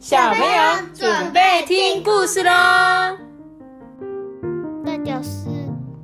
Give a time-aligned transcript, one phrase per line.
[0.00, 2.50] 小朋友准备听故事喽！
[4.82, 5.30] 大家是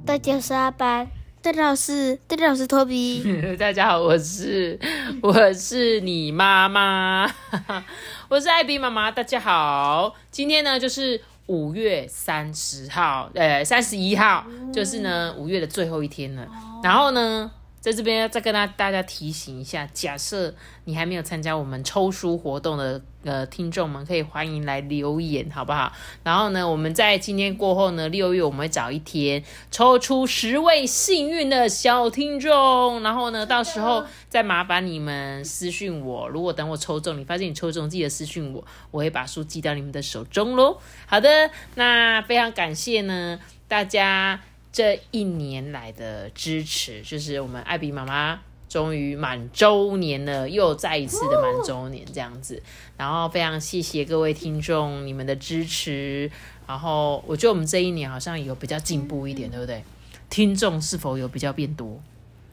[0.04, 1.08] 大家是阿班，
[1.40, 3.24] 大家好是大家好是托比。
[3.56, 4.78] 大家好，我是
[5.22, 7.26] 我是你妈妈，
[8.28, 9.10] 我是艾比妈妈。
[9.10, 14.44] 大家好，今天呢就是五月三十号，呃，三十一号，
[14.74, 16.46] 就是呢五月的最后一天了。
[16.82, 17.50] 然后呢，
[17.86, 20.52] 在这边要再跟大大家提醒一下，假设
[20.86, 25.92] 你还没有参加我们抽书活动的呃听众们，可以欢迎来留言，好不好？
[26.24, 36.28] 然后呢，我们在今天过后呢，六月我们会找一天抽出十位幸运的小听众，然后呢，到时候再麻烦你们私讯我。
[36.28, 40.78] 如果等我抽中，你发现你抽中，记得私讯我，我会把书寄到你们的手中喽。
[41.06, 44.40] 好的，那非常感谢呢大家。
[44.76, 52.62] 这一年来的支持，就是我们艾比妈妈终于满周年了，又再一次的满周年这样子。
[52.98, 56.30] 然后非常谢谢各位听众你们的支持。
[56.66, 59.82] 然后我觉得我们这一年好像有比较进步一点，对不对？
[60.28, 61.98] 听众是否有比较变多？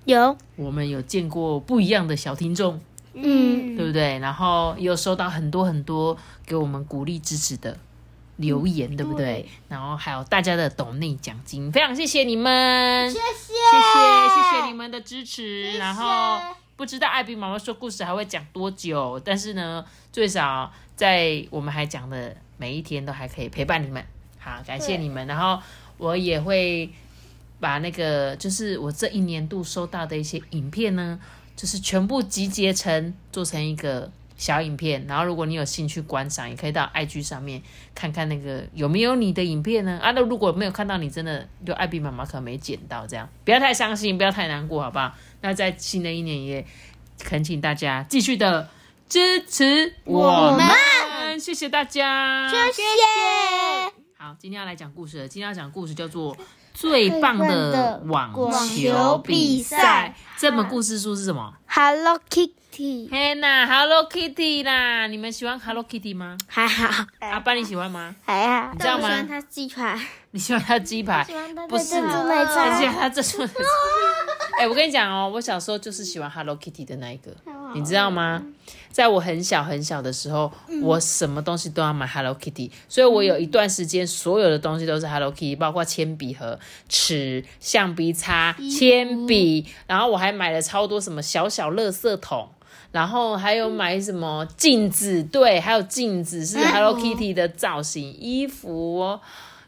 [0.06, 2.80] 有，我们有见过不一样的小听众，
[3.16, 4.18] 嗯，对不对？
[4.20, 7.78] 然后也有收到很多很多给我们鼓励支持的。
[8.38, 9.48] 留言对不对？
[9.70, 15.78] 然后还有大家的抖内奖金，非常谢谢你们，谢谢谢谢谢谢你们的支持。
[15.78, 16.40] 然后
[16.76, 24.04] 不知道艾比妈妈说故事还会讲多久，但是呢，最少在我们还讲的每一天都还可以陪伴你们。
[24.40, 25.28] 好，感谢你们。
[25.28, 25.62] 然后
[25.98, 26.92] 我也会
[27.60, 31.20] 把那个就是我这一年度收到的一些影片呢，
[31.56, 34.12] 就是全部集结成做成一个。
[34.44, 37.62] 小影片，然后如果你有兴趣观赏，也可以到 IG 上面
[37.96, 39.98] 看看那个有没有你的影片呢？
[40.04, 45.14] 啊，那如果没有看到你，真的就艾比妈妈可能没捡到，这样不要太伤心，不要太难过，好不好？
[45.40, 46.66] 那在新的一年也
[47.20, 48.68] 恳请大家继续的
[49.08, 52.82] 支持我们，谢谢大家，谢谢。
[54.18, 56.36] 好，今天要来讲故事了，今天要讲故事叫做。
[56.74, 58.34] 最棒的网
[58.68, 63.08] 球比赛，这本故事书是什么？Hello Kitty。
[63.12, 65.06] 嘿呐，Hello Kitty 啦！
[65.06, 66.36] 你们喜欢 Hello Kitty 吗？
[66.48, 67.06] 还好。
[67.20, 68.16] 阿爸你喜欢吗？
[68.26, 68.72] 还好。
[68.74, 69.08] 你知道吗？
[69.10, 70.00] 喜欢他鸡排。
[70.32, 71.24] 你喜欢他鸡排？
[71.70, 73.44] 不是，而且他这出。
[74.60, 77.32] 哎，我跟你讲哦，我小时候就是喜欢 Hello Kitty 的那一个，
[77.76, 78.44] 你知道吗？
[78.92, 80.52] 在我很小很小的时候，
[80.84, 92.48] 我什么东西都要买 Hello Kitty，所以我有一段时间所有的东西都是 Hello Kitty，包括铅笔盒、尺、橡皮擦、铅笔，然后我还买了超多什么小小垃圾桶，
[92.92, 99.20] 然后还有买什么镜子，对，还有镜子是 Hello Kitty 的造型衣服。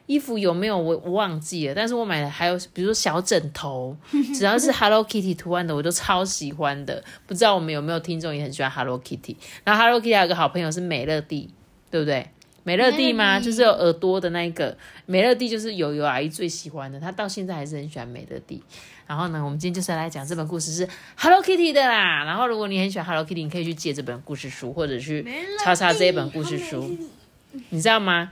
[0.08, 3.96] 衣服有没有我我忘记了，但是我买的还有比如说小枕头，
[4.36, 7.04] 只要是 Hello Kitty 图案的我都超喜欢的。
[7.26, 9.36] 不知道我们有没有听众也很喜欢 Hello Kitty？
[9.64, 11.50] 然后 Hello Kitty 还有个好朋友是美乐蒂，
[11.90, 12.30] 对不对？
[12.64, 13.40] 美乐蒂吗？
[13.40, 18.62] 就是有耳朵的那一个美乐蒂，就是有有阿姨最喜欢的，她到现在还是很喜欢美乐蒂。
[19.06, 22.24] 然后呢，我们今天就是来讲这本故事是 Hello Kitty 的啦。
[22.24, 25.24] 然后如果你很喜欢 Hello Kitty，你可以去借这本故事书，或者去
[25.64, 26.96] 查查这一本故事书，
[27.70, 28.32] 你知道吗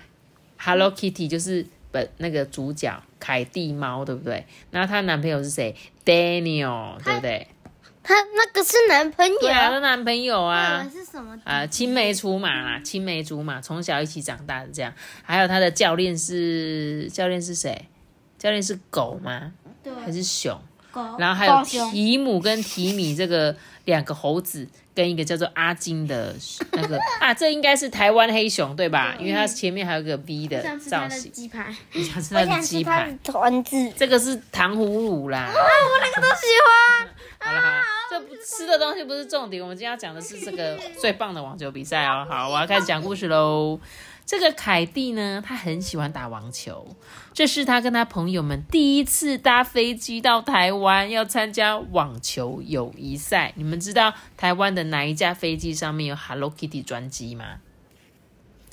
[0.64, 4.46] ？Hello Kitty 就是本那个主角凯蒂猫，对不对？
[4.72, 5.76] 然后她男朋友是谁
[6.06, 7.48] ？Daniel，对不对？
[8.02, 10.86] 她那个是男朋友，对啊，她男朋友啊。
[10.92, 11.38] 是什么？
[11.44, 14.94] 啊，青梅竹马啦，青梅竹马，从小一起长大的这样。
[15.22, 17.90] 还有她的教练是教练是谁？
[18.38, 19.54] 教练是狗吗？
[19.84, 20.60] 对，还是熊？
[20.92, 21.02] 狗。
[21.18, 23.56] 然后还有提姆跟提米这个
[23.86, 24.68] 两个猴子。
[24.96, 26.36] 跟一个叫做阿金的
[26.74, 29.16] 那个啊，这应该是台湾黑熊对吧？
[29.18, 31.32] 因为它前面还有个 V 的造型。
[31.32, 33.12] 鸡排，你想吃它的鸡排？
[33.24, 35.40] 团子，这个是糖葫芦啦。
[35.50, 37.10] 啊，我两个都喜欢。
[37.40, 42.24] 好了好了，这不吃的东西不是重点，我们今天要讲的是这个最棒的网球比赛哦。
[42.30, 43.80] 好，我要开始讲故事喽。
[44.26, 46.96] 这个凯蒂呢，他很喜欢打网球。
[47.34, 53.54] 这是他跟他朋友们第一次搭飞机到台湾，要参加网球友谊赛。
[53.56, 57.58] 你们知道台湾的哪一架飞机上面有 Hello Kitty 专机吗？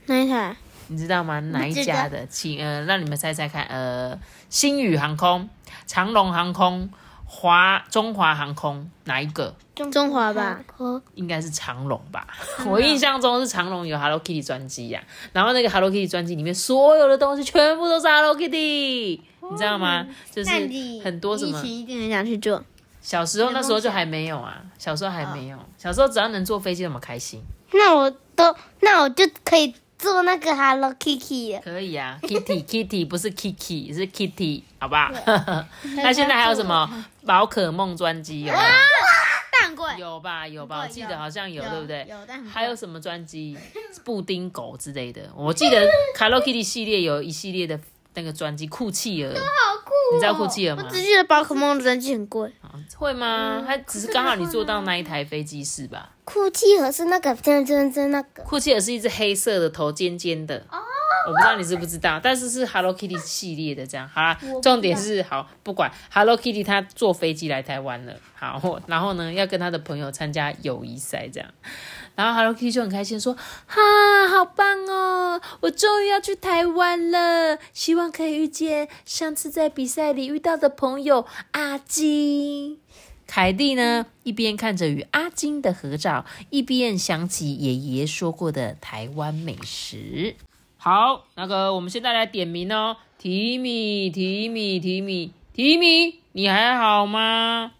[0.06, 0.56] 哪一台？
[0.88, 1.40] 你知道吗？
[1.40, 2.26] 哪一家的？
[2.26, 3.64] 请呃，让你们猜猜看。
[3.64, 4.18] 呃，
[4.48, 5.48] 星宇航空、
[5.86, 6.90] 长龙航空。
[7.32, 9.54] 华中华航空哪一个？
[9.92, 10.60] 中华吧，
[11.14, 12.26] 应该是长龙吧。
[12.66, 15.00] 我印象中是长龙有 Hello Kitty 专机呀。
[15.32, 20.04] 然后那个 Hello Kitty 专机里面所有的东西全部都是 Hello Kitty，你知道吗？
[20.30, 20.50] 就是
[21.04, 21.62] 很多什么。
[21.62, 22.62] 一定很想去做。
[23.00, 25.56] 小时候那时候就还没有啊，小时候还没有。
[25.78, 27.40] 小时候只要能坐飞机，那么开心。
[27.72, 29.72] 那我都，那我就可以。
[30.00, 35.10] 做那个 Hello Kitty 可以啊，Kitty Kitty 不是 Kiki 是 Kitty，好不好？
[35.96, 36.88] 那现在还有什么
[37.26, 38.40] 宝可梦专辑？
[38.44, 38.62] 有蛋
[39.66, 39.86] 很贵。
[39.98, 42.06] 有吧有吧，我记得好像有，有对不对？
[42.08, 43.56] 有但很贵还有什么专辑？
[44.02, 45.86] 布丁狗之类的，我记得
[46.18, 47.78] Hello Kitty 系列有一系列的
[48.14, 50.14] 那个专辑，酷企鹅，好酷、哦！
[50.14, 52.50] 你知道酷企鹅吗我只记得宝可梦的专辑很贵。
[52.96, 53.64] 会吗？
[53.66, 56.10] 他只是刚好你坐到那一台飞机是吧？
[56.24, 60.64] 库奇尔是那个真真真那个，库奇尔是一只黑色的头尖尖的。
[61.30, 64.08] 我不知道你知不知道，但是是 Hello Kitty 系列的这样。
[64.08, 71.48] 好啦，重点是好，不管 Hello Kitty 他坐飞机来台湾了，好，然后呢要跟他的朋友参加友谊赛这样。
[72.16, 73.34] 然后 Hello Kitty 就很开心说
[73.66, 73.80] ：“哈，
[74.28, 75.40] 好棒哦！
[75.60, 82.80] 我终于要去台湾了，希望可以遇见上次在比赛里遇到的朋友阿金。”
[83.26, 90.34] 凯蒂呢，一边看着与阿金的合照，一边想起爷爷说过的台湾美食。
[90.82, 97.72] 好，那个我们现在来点名哦，提米，提米，提米，提米，你还好吗？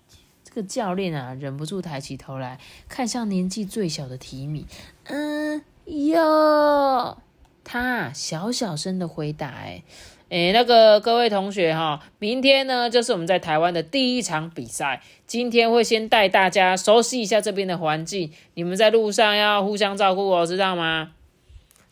[0.45, 2.59] 这个教练啊，忍不住抬起头来
[2.91, 4.67] 看向年纪最小的提米，
[5.05, 7.17] 嗯，哟。
[7.65, 9.83] 他小小声的回答：“哎，
[10.29, 15.01] 哎，那个各位同学哈，明天呢就是我们在台湾的第一场比赛。
[15.27, 21.13] 今天会先带大家熟悉一下这边的环境，你们在路上要互相照顾哦，知道吗？”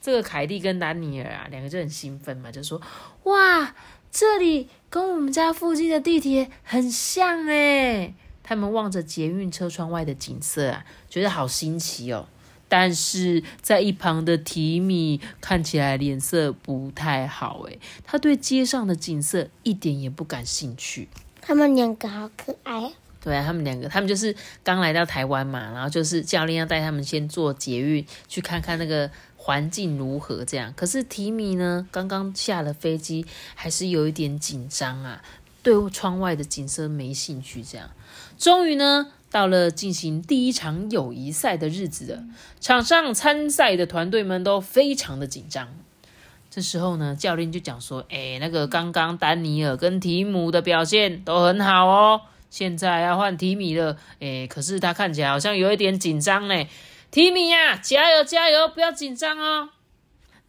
[0.00, 2.80] 这个凯蒂跟丹尼尔啊，两个就很兴奋嘛，就说
[3.24, 3.74] ：“哇，
[4.10, 12.26] 这里跟我们家附近的地铁很像诶。”他们望着捷运车窗外的景色啊，觉得好新奇哦。
[12.70, 21.08] 但是在一旁的提米看起来脸色不太好诶，他对街上的景色一点也不感兴趣。
[21.40, 22.92] 他们两个好可爱。
[23.20, 29.10] 对啊，他们两个，他们就是刚来到台湾嘛，然后就是教练要带他们先坐捷运去看看那个
[29.48, 30.74] 环境如何这样。
[30.76, 33.24] 可是提米呢，刚刚下了飞机，
[33.54, 35.22] 还是有一点紧张啊，
[35.62, 37.88] 对窗外的景色没兴趣这样。
[38.36, 39.06] 终于呢。
[39.30, 42.24] 到了进行第一场友谊赛的日子了，
[42.60, 45.68] 场上参赛的团队们都非常的紧张。
[46.50, 53.98] 这时候呢，教练就讲说：“哎，那个刚刚丹尼尔跟提姆的表现都很好哦，现在要换提米了。
[54.18, 56.64] 哎，可是他看起来好像有一点紧张呢。
[57.10, 59.70] 提米呀，加油加油，不要紧张哦。”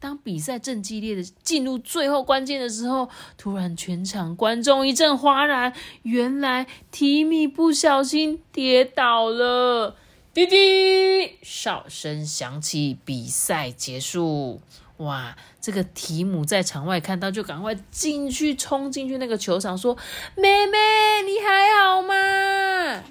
[0.01, 5.73] 当比赛正激烈的进入最后关键的时候，突然全场观众一阵哗然，
[6.03, 9.97] 原来提米不小心跌倒了。
[10.33, 14.61] 滴滴，哨声响起，比赛结束。
[14.97, 19.97] 哇，这个提姆在场外看到，就赶快进去冲进去那个球场，说
[20.37, 20.77] ：“妹妹，
[21.25, 23.03] 你还好吗？”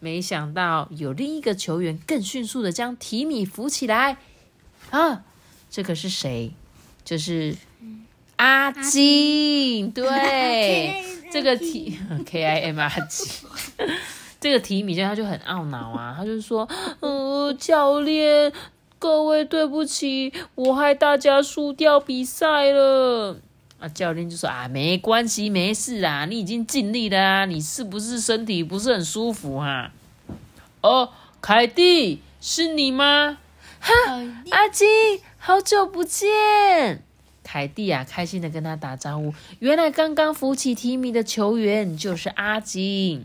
[0.00, 4.18] 没想到有另一个球员更迅速的将提米扶起来
[4.90, 5.24] 啊！
[5.70, 6.52] 这个是谁？
[7.04, 7.56] 就是
[8.36, 13.26] 阿金，对， 这个提 K I M 阿金，
[14.40, 16.68] 这个提米现在他就很懊恼啊，他就说
[17.00, 18.52] ：“呃，教练，
[18.98, 23.40] 各位对不起，我害大家输掉比赛了。”
[23.78, 29.92] 啊，教练就说：“啊，没关系，没事啊，你已经尽力了啊，你是不是身体不是很舒服啊？”
[30.82, 31.10] 哦，
[31.40, 33.38] 凯蒂，是你吗？
[33.80, 33.92] 哈，
[34.50, 34.86] 阿金。
[35.40, 37.02] 好久不见，
[37.42, 39.32] 凯蒂啊，开心的跟他打招呼。
[39.60, 43.24] 原来刚刚扶起提米的球员就是阿金。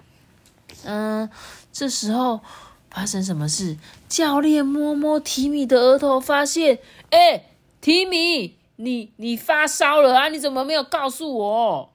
[0.85, 1.29] 嗯，
[1.73, 2.39] 这时候
[2.89, 3.77] 发生什么事？
[4.07, 6.79] 教练摸摸提米的额头，发现，
[7.10, 7.45] 哎，
[7.81, 10.30] 提米，你你发烧了啊？
[10.30, 11.89] 你怎么没有告诉我？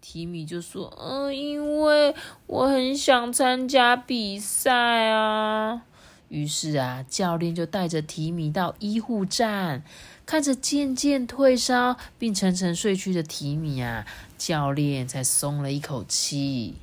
[0.00, 2.14] 提米就说，嗯，因为
[2.46, 5.82] 我很想参加比赛啊。
[6.28, 9.84] 于是啊，教练就带着提米到医护站，
[10.24, 14.06] 看着渐渐退烧并沉沉睡去的提米啊，
[14.38, 16.74] 教练才松了一口气。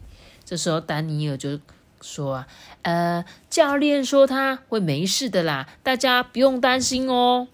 [0.45, 1.59] 这时候，丹尼尔就
[1.99, 2.47] 说：“啊，
[2.83, 7.47] 呃，教练说他会没事的啦，大家不用担心哦。”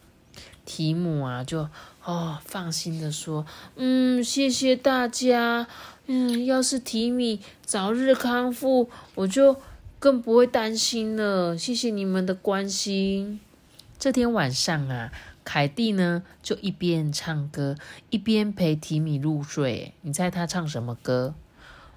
[0.65, 1.69] 提姆啊，就
[2.03, 3.45] 哦放心的说
[3.77, 5.67] ：“嗯，谢谢大家。
[6.07, 9.55] 嗯，要是提米早日康复，我就。”
[9.97, 13.39] 更不会担心了，谢谢你们的关心。
[13.97, 15.09] 这天晚上啊，
[15.43, 17.75] 凯蒂呢就一边唱歌，
[18.11, 19.93] 一边陪提米入睡。
[20.01, 21.33] 你猜他唱什么歌？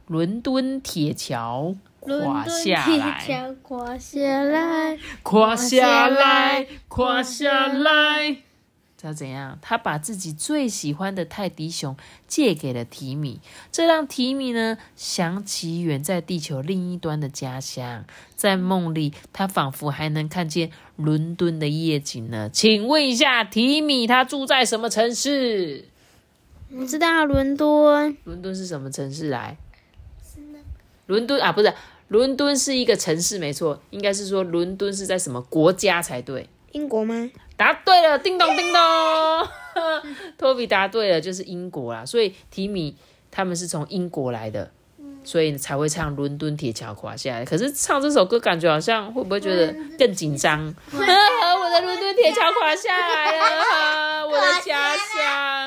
[0.06, 8.38] 伦敦铁桥垮下来，垮下来，垮下来，垮下来。
[9.00, 9.56] 知道怎样？
[9.62, 13.40] 他把自己最喜欢的泰迪熊借给了提米，
[13.70, 18.04] 这让提米呢想起远在地球另一端的家乡。
[18.34, 22.50] 在梦里，他仿佛还能看见伦敦的夜景呢。
[22.52, 25.84] 请问一下，提米他住在什么城市？
[26.70, 28.16] 你知道伦敦。
[28.24, 29.28] 伦敦是什么城市？
[29.28, 29.56] 来，
[31.06, 31.72] 伦敦啊，不是
[32.08, 36.48] 伦敦是一个城市，没错，应该是说伦敦是在什么国家才对？
[36.72, 37.30] 英国吗？
[37.58, 38.80] 答对了，叮咚叮咚，
[40.38, 42.06] 托比答对了，就是英国啦。
[42.06, 42.96] 所以提米
[43.30, 44.70] 他们是从英国来的，
[45.24, 47.44] 所以才会唱《伦敦铁桥垮下来》。
[47.48, 50.72] 可是唱这首歌，感觉好像会不会觉得更紧张？
[50.92, 55.57] 我的伦敦铁桥垮下来了，我的家乡。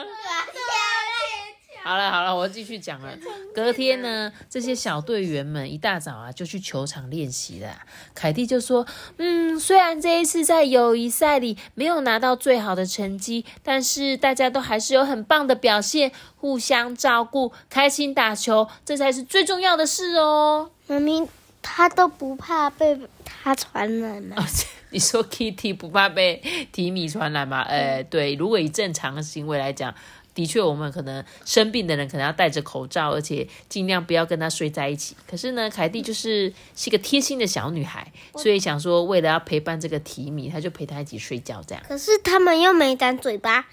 [1.84, 3.12] 好了好了，我继续讲了。
[3.56, 7.82] 隔天呢，这些小队员们一大早啊就去球场练习了。
[8.14, 8.86] 凯蒂就说
[9.18, 21.28] ：“嗯，虽然这一次在友谊赛里没有拿到最好的成绩，但是大家都还是有很棒的表现，互相照顾，开心打球，这才是最重要的事哦。”妈咪，
[21.64, 24.36] 他都不怕被他传染吗？
[24.94, 27.64] 你说 Kitty 不怕被提米传染吗？
[27.64, 29.96] 呃，对，如果以正常的行为来讲。
[30.34, 35.16] 的确，我们可能生病的人可能要戴着口罩，而且尽量不要跟他睡在一起。
[35.30, 41.62] 可是呢，凯蒂就是是一个贴心的小女孩，所以想说，为了要陪伴这个提米，她就陪他一起睡觉。
[41.68, 41.84] 这样。
[41.88, 43.68] 可是他们又没长嘴巴。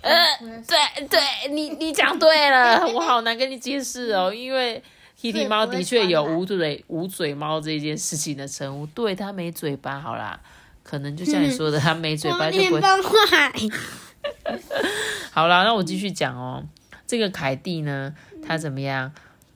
[0.00, 0.14] 呃，
[0.66, 4.80] 对对，你你讲对了，我好难跟你解释哦，因为
[5.20, 9.98] Kitty 猫的确有无嘴无嘴猫这件事情的称呼，对，它没嘴巴。
[9.98, 10.40] 好啦，
[10.84, 12.80] 可能就像你说的，它没嘴巴就不会。
[15.30, 16.64] 好啦，那我继续讲哦。
[17.06, 18.14] 这个凯蒂呢，
[18.46, 19.12] 他怎么样？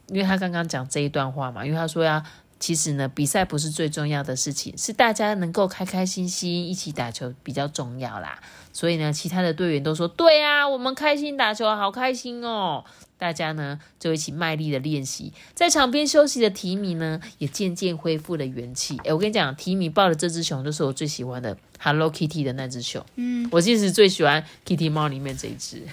[0.08, 2.22] 因为他刚刚讲这一段话嘛，因为他说呀，
[2.58, 8.38] 其实呢，比赛不是最重要的事情，是大家能够开开心心一起打球比较重要啦。
[8.72, 12.84] 所以呢，其他的队员都说，对啊，我们开心打球，好开心哦。
[13.22, 18.98] 大家呢就一起卖力的练习，在场边休息的提米呢也渐渐恢复了元气。
[19.04, 23.06] 哎，我跟你讲，提米抱的这只熊就是我最喜欢的 Hello Kitty 的那只熊。
[23.14, 25.84] 嗯，我其实最喜欢 Kitty 猫里面这一只。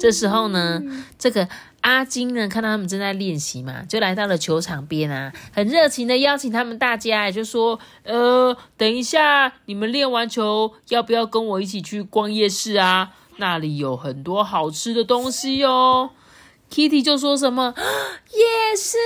[0.00, 0.82] 这时候呢，
[1.16, 1.48] 这个
[1.82, 16.10] 阿金呢看到他们正在练习嘛，就来到了球场边啊，很热情的邀请他们大家，就说：“呃，等一下你们练完球，要不要跟我一起去逛夜市啊？”那里有很多好吃的东西哦
[16.70, 17.72] ，Kitty 就说什么
[18.34, 18.98] 夜市，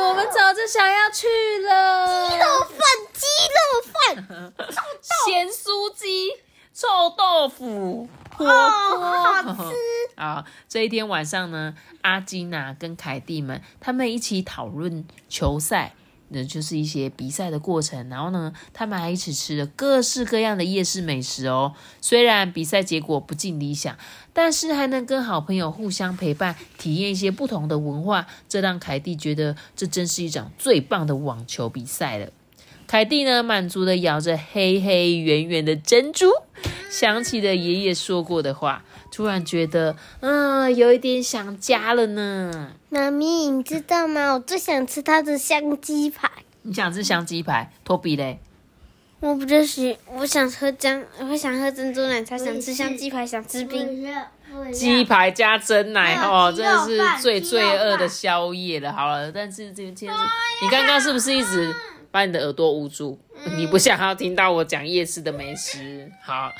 [0.00, 1.26] 我们早就想要去
[1.66, 2.28] 了。
[2.28, 2.80] 鸡肉饭，
[3.12, 4.52] 鸡肉饭，
[5.26, 6.30] 咸酥鸡，
[6.74, 9.74] 臭豆腐，火锅，好吃
[10.16, 10.44] 啊！
[10.68, 15.94] 这一天晚上呢，阿金啊跟凯蒂们他们一起讨论球赛。
[16.32, 21.74] 那就是一些比赛的过程，然后呢，他们还一起吃了各式各样的夜市美食哦。
[22.00, 23.96] 虽然比赛结果不尽理想，
[24.32, 32.28] 但是还能跟好朋友互相陪伴，体验一些不同的文化，这让凯蒂觉得这真是一场最棒的网球比赛了。
[32.92, 36.30] 凯蒂呢，满足的咬着黑黑圆圆的珍珠，
[36.90, 38.84] 想起了爷爷说过的话。
[39.10, 42.72] 突然觉得，嗯，有一点想家了呢。
[42.90, 44.34] 妈咪，你知道吗？
[44.34, 46.30] 我最想吃他的香鸡排。
[46.60, 47.72] 你想吃香鸡排？
[47.82, 48.38] 托比嘞？
[49.20, 54.06] 我不就是，我想喝姜，我想喝珍珠奶茶，想吃香鸡排，想吃冰。
[54.70, 58.92] 鸡排加真奶哦，真的是最罪恶的宵夜了。
[58.92, 60.20] 好了，但是这天是，
[60.60, 61.74] 你刚刚是不是一直
[62.12, 63.18] 把你的耳朵捂住？
[63.56, 66.12] 你不想要听到我讲夜市的美食？
[66.22, 66.52] 好，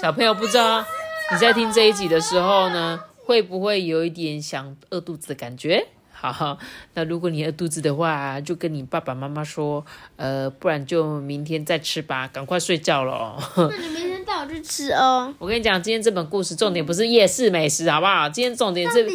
[0.00, 0.84] 小朋友不知道。
[1.32, 5.86] 你在听这一集的时候呢，会不会有一点想饿肚子的感觉？
[6.12, 6.58] 好，
[6.94, 9.84] 那如果你饿肚子的话，就跟你爸爸妈妈说，
[10.16, 13.36] 呃，不然就明天再吃吧，赶快睡觉了。
[13.56, 15.32] 那你明天带我去吃哦。
[15.40, 18.28] 我跟你讲，今天这本故事重点不是夜市美食，好不好？
[18.28, 19.08] 今天重点是。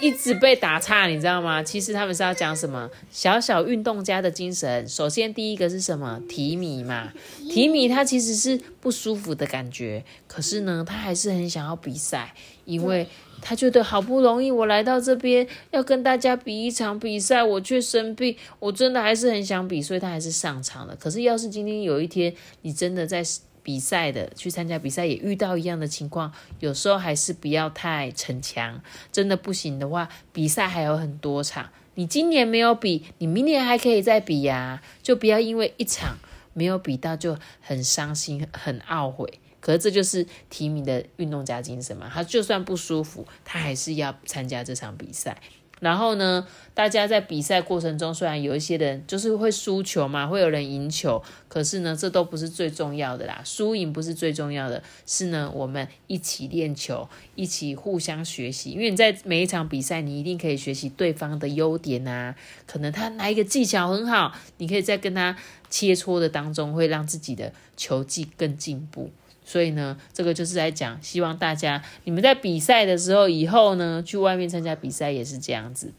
[0.00, 1.62] 一直被打岔，你知道吗？
[1.62, 4.88] 其实他们是要讲什么小小运动家的精神。
[4.88, 6.20] 首先第一个是什么？
[6.28, 7.12] 提米嘛，
[7.48, 13.06] 提米他其实是不舒服的感觉，可是呢，他还是很想要比赛，因为
[13.42, 20.96] 他觉得好不容易我来到这边要跟大家比一场比赛，我却生病，我真的还是很想比，所以他还是上场了。
[20.96, 23.22] 可是要是今天有一天你真的在。
[23.62, 28.82] 比赛的去参加比赛也遇到一样的情况，有时候还是不要太逞强。
[29.12, 31.70] 真的不行的话，比赛还有很多场。
[31.94, 34.82] 你今年没有比，你明年还可以再比呀。
[35.02, 36.16] 就不要因为一场
[36.54, 39.40] 没有比到就很伤心、很懊悔。
[39.60, 42.10] 可是这就是提名的运动家精神嘛。
[42.10, 45.36] 他就算不舒服，他还是要参加这场比赛。
[45.80, 53.40] 然后呢，大家在比赛过程中，虽然有一些人就是会输球嘛，会有人赢球，可是呢，这都不是最重要的啦。
[53.44, 58.70] 输赢不是最重要的，是呢，我们一起练球，一起互相学习。
[58.70, 62.34] 因为你在每一场比赛，你一定可以学习对方的优点啊。
[62.66, 65.36] 可能他哪一个技巧很好，你可以在跟他
[65.70, 69.10] 切磋的当中，会让自己的球技更进步。
[69.50, 75.92] 所以呢，这个就是在讲，希望大家你们在比赛的时候，以后呢去外面参加比赛也是这样子，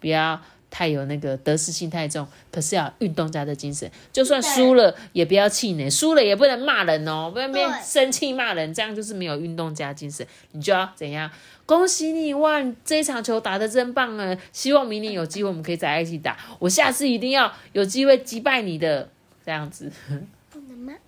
[0.00, 10.26] 不要太有那个得失心太重，可是要运动家的精神，就算输了也不要气馁，输了也不能骂人哦，不能边生气骂人，这样就是没有运动家精神。
[10.50, 11.30] 你就要怎样？
[11.64, 12.60] 恭喜你哇！
[12.84, 14.36] 这一场球打得真棒啊！
[14.52, 19.08] 希望明年有机会我们可以在一起打，我下次一定要有机会击败你的，
[19.44, 19.92] 这样子。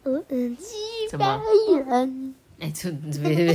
[0.02, 0.20] 不能吗？
[0.20, 1.38] 嗯嗯，击败
[1.86, 2.34] 人。
[2.60, 2.90] 哎，就
[3.22, 3.54] 别别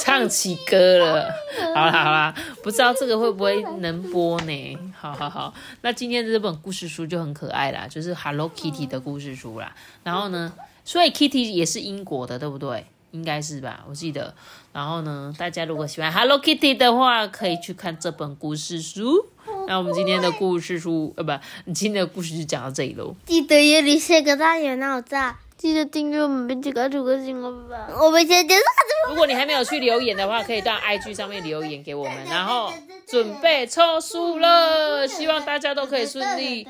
[0.00, 1.30] 唱起歌了。
[1.72, 2.34] 好啦好啦，
[2.64, 4.78] 不知道这个会不会能播呢？
[4.98, 9.72] 好好好，那今天这本故事书就很可爱啦，就是 Hello Kitty 的故事书啦。
[10.02, 10.52] 然后呢，
[10.84, 12.86] 所以 Kitty 也是英国的，对不对？
[13.12, 14.34] 应该是吧，我记得。
[14.72, 19.26] 然后呢，大家如果喜欢 Hello Kitty 的话，可以去看这本故事书。
[19.68, 21.32] 那我们今天的故事书，呃，不，
[21.72, 23.14] 今天的故事就讲到这里喽。
[23.26, 25.38] 记得夜里睡个大眼闹炸。
[25.60, 27.86] 记得订阅我们，并且关注个新哦，吧。
[28.00, 28.62] 我们先结束。
[29.10, 32.14] 如果你还没有去留言的话，可以到 IG 上面留言给我们。
[32.30, 32.72] 然后
[33.06, 36.66] 准备抽书了，希望大家都可以顺利，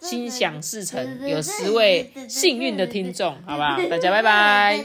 [0.00, 3.78] 心想事成，有十位幸运的听众，好不好？
[3.88, 4.84] 大家拜拜。